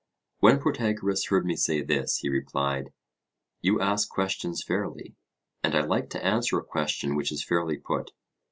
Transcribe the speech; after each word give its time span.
When 0.39 0.59
Protagoras 0.59 1.25
heard 1.27 1.45
me 1.45 1.55
say 1.55 1.83
this, 1.83 2.17
he 2.23 2.27
replied: 2.27 2.91
You 3.61 3.79
ask 3.79 4.09
questions 4.09 4.63
fairly, 4.63 5.15
and 5.63 5.75
I 5.75 5.81
like 5.81 6.09
to 6.09 6.25
answer 6.25 6.57
a 6.57 6.63
question 6.63 7.15
which 7.15 7.31
is 7.31 7.45
fairly 7.45 7.77
put. 7.77 8.09